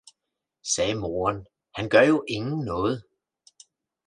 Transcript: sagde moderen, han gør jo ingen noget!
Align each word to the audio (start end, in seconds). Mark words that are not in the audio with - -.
sagde 0.63 0.95
moderen, 0.95 1.45
han 1.75 1.89
gør 1.89 2.01
jo 2.01 2.25
ingen 2.27 2.65
noget! 2.65 3.03